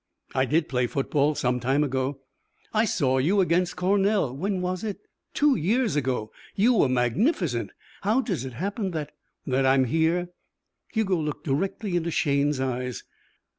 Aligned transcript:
"I 0.33 0.45
did 0.45 0.67
play 0.67 0.87
football 0.87 1.35
some 1.35 1.59
time 1.59 1.83
ago." 1.83 2.21
"I 2.73 2.85
saw 2.85 3.19
you 3.19 3.39
against 3.39 3.75
Cornell 3.75 4.35
when 4.35 4.59
was 4.59 4.83
it? 4.83 4.97
two 5.35 5.55
years 5.55 5.95
ago. 5.95 6.31
You 6.55 6.73
were 6.73 6.89
magnificent. 6.89 7.69
How 8.01 8.19
does 8.21 8.43
it 8.43 8.53
happen 8.53 8.89
that" 8.97 9.11
"That 9.45 9.67
I'm 9.67 9.83
here?" 9.83 10.29
Hugo 10.91 11.17
looked 11.17 11.43
directly 11.45 11.95
into 11.95 12.09
Shayne's 12.09 12.59
eyes. 12.59 13.03